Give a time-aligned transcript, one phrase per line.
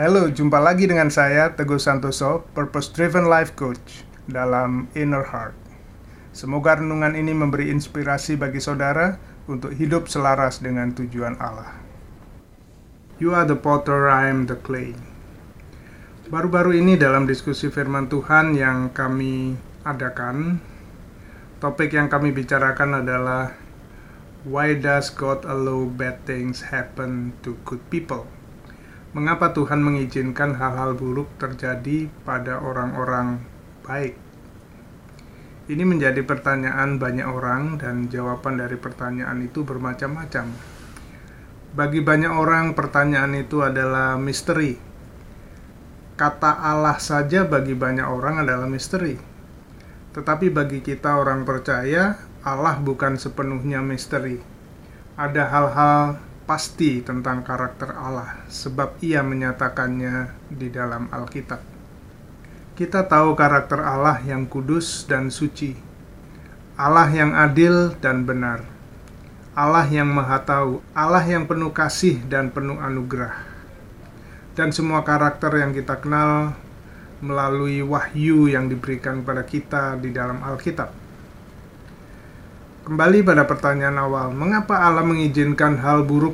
[0.00, 5.52] Halo, jumpa lagi dengan saya Teguh Santoso, Purpose Driven Life Coach dalam Inner Heart.
[6.32, 11.76] Semoga renungan ini memberi inspirasi bagi saudara untuk hidup selaras dengan tujuan Allah.
[13.20, 14.96] You are the potter, I am the clay.
[16.32, 19.52] Baru-baru ini dalam diskusi firman Tuhan yang kami
[19.84, 20.64] adakan,
[21.60, 23.52] topik yang kami bicarakan adalah
[24.48, 28.39] Why does God allow bad things happen to good people?
[29.10, 33.42] Mengapa Tuhan mengizinkan hal-hal buruk terjadi pada orang-orang
[33.82, 34.14] baik?
[35.66, 40.54] Ini menjadi pertanyaan banyak orang dan jawaban dari pertanyaan itu bermacam-macam.
[41.74, 44.78] Bagi banyak orang pertanyaan itu adalah misteri.
[46.14, 49.18] Kata Allah saja bagi banyak orang adalah misteri.
[50.14, 52.14] Tetapi bagi kita orang percaya,
[52.46, 54.38] Allah bukan sepenuhnya misteri.
[55.18, 61.62] Ada hal-hal pasti tentang karakter Allah, sebab Ia menyatakannya di dalam Alkitab.
[62.74, 65.78] Kita tahu karakter Allah yang kudus dan suci,
[66.74, 68.66] Allah yang adil dan benar,
[69.54, 73.46] Allah yang Maha Tahu, Allah yang penuh kasih dan penuh anugerah,
[74.58, 76.58] dan semua karakter yang kita kenal
[77.22, 80.99] melalui wahyu yang diberikan kepada kita di dalam Alkitab.
[82.80, 86.32] Kembali pada pertanyaan awal, mengapa Allah mengizinkan hal buruk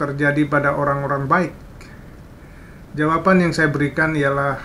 [0.00, 1.52] terjadi pada orang-orang baik?
[2.96, 4.64] Jawaban yang saya berikan ialah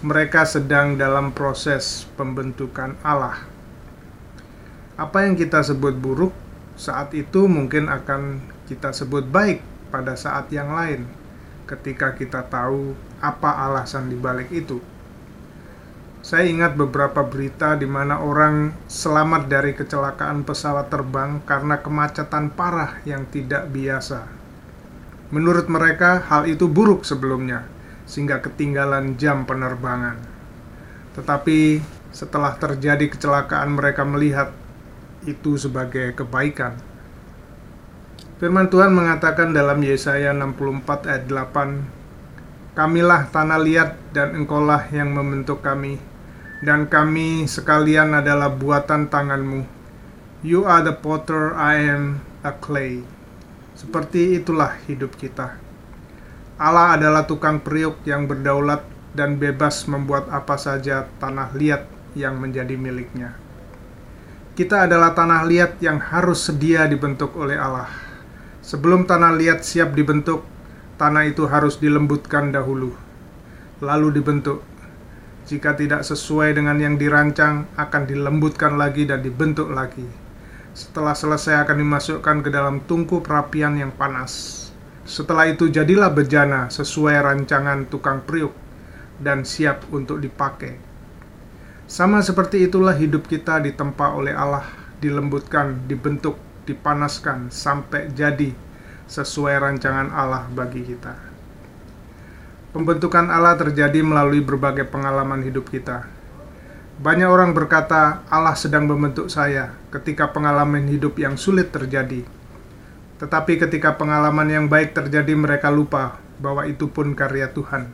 [0.00, 3.44] mereka sedang dalam proses pembentukan Allah.
[4.96, 6.32] Apa yang kita sebut buruk
[6.80, 8.40] saat itu mungkin akan
[8.72, 9.60] kita sebut baik
[9.92, 11.04] pada saat yang lain
[11.68, 14.80] ketika kita tahu apa alasan dibalik itu.
[16.22, 23.02] Saya ingat beberapa berita di mana orang selamat dari kecelakaan pesawat terbang karena kemacetan parah
[23.02, 24.30] yang tidak biasa.
[25.34, 27.66] Menurut mereka, hal itu buruk sebelumnya,
[28.06, 30.14] sehingga ketinggalan jam penerbangan.
[31.18, 31.82] Tetapi
[32.14, 34.54] setelah terjadi kecelakaan, mereka melihat
[35.26, 36.78] itu sebagai kebaikan.
[38.38, 45.60] Firman Tuhan mengatakan dalam Yesaya 64 ayat 8, Kamilah tanah liat dan engkaulah yang membentuk
[45.60, 46.00] kami,
[46.62, 49.66] dan kami sekalian adalah buatan tanganmu.
[50.46, 53.02] You are the potter, I am a clay.
[53.74, 55.58] Seperti itulah hidup kita.
[56.62, 61.82] Allah adalah tukang periuk yang berdaulat dan bebas membuat apa saja tanah liat
[62.14, 63.34] yang menjadi miliknya.
[64.54, 67.90] Kita adalah tanah liat yang harus sedia dibentuk oleh Allah.
[68.62, 70.46] Sebelum tanah liat siap dibentuk,
[70.94, 72.94] tanah itu harus dilembutkan dahulu,
[73.82, 74.62] lalu dibentuk
[75.42, 80.06] jika tidak sesuai dengan yang dirancang, akan dilembutkan lagi dan dibentuk lagi.
[80.72, 84.70] Setelah selesai akan dimasukkan ke dalam tungku perapian yang panas.
[85.02, 88.54] Setelah itu jadilah bejana sesuai rancangan tukang priuk
[89.18, 90.78] dan siap untuk dipakai.
[91.90, 94.64] Sama seperti itulah hidup kita ditempa oleh Allah,
[95.02, 98.54] dilembutkan, dibentuk, dipanaskan sampai jadi
[99.10, 101.31] sesuai rancangan Allah bagi kita.
[102.72, 106.08] Pembentukan Allah terjadi melalui berbagai pengalaman hidup kita.
[107.04, 112.24] Banyak orang berkata, "Allah sedang membentuk saya" ketika pengalaman hidup yang sulit terjadi.
[113.20, 117.92] Tetapi ketika pengalaman yang baik terjadi, mereka lupa bahwa itu pun karya Tuhan.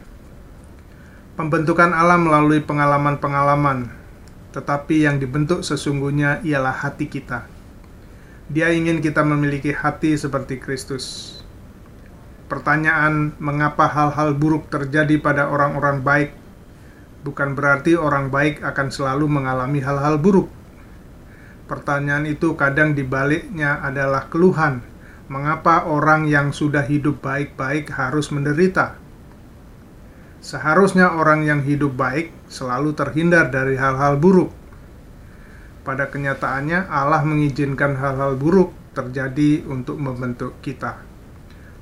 [1.34, 3.90] Pembentukan Allah melalui pengalaman-pengalaman,
[4.54, 7.50] tetapi yang dibentuk sesungguhnya ialah hati kita.
[8.46, 11.37] Dia ingin kita memiliki hati seperti Kristus
[12.48, 16.30] pertanyaan mengapa hal-hal buruk terjadi pada orang-orang baik
[17.28, 20.48] bukan berarti orang baik akan selalu mengalami hal-hal buruk.
[21.68, 24.80] Pertanyaan itu kadang dibaliknya adalah keluhan,
[25.28, 28.96] mengapa orang yang sudah hidup baik-baik harus menderita.
[30.40, 34.48] Seharusnya orang yang hidup baik selalu terhindar dari hal-hal buruk.
[35.84, 41.04] Pada kenyataannya, Allah mengizinkan hal-hal buruk terjadi untuk membentuk kita.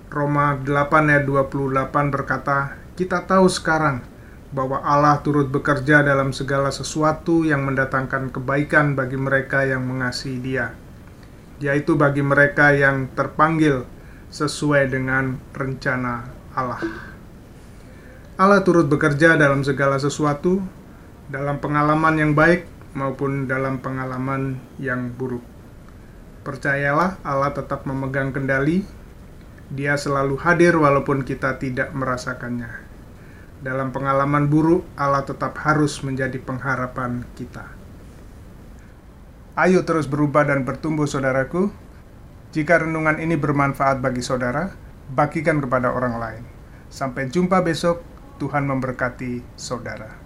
[0.07, 4.07] Roma 8 ayat 28 berkata, "Kita tahu sekarang
[4.55, 10.71] bahwa Allah turut bekerja dalam segala sesuatu yang mendatangkan kebaikan bagi mereka yang mengasihi Dia,
[11.59, 13.83] yaitu bagi mereka yang terpanggil
[14.31, 16.83] sesuai dengan rencana Allah."
[18.37, 20.63] Allah turut bekerja dalam segala sesuatu,
[21.27, 25.43] dalam pengalaman yang baik maupun dalam pengalaman yang buruk.
[26.47, 28.87] Percayalah, Allah tetap memegang kendali
[29.73, 32.87] dia selalu hadir walaupun kita tidak merasakannya.
[33.63, 37.67] Dalam pengalaman buruk, Allah tetap harus menjadi pengharapan kita.
[39.57, 41.73] Ayo terus berubah dan bertumbuh, saudaraku.
[42.53, 44.71] Jika renungan ini bermanfaat bagi saudara,
[45.11, 46.45] bagikan kepada orang lain.
[46.93, 48.05] Sampai jumpa besok.
[48.37, 50.26] Tuhan memberkati saudara.